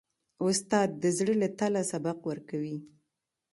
[0.45, 2.77] استاد د زړه له تله سبق ورکوي.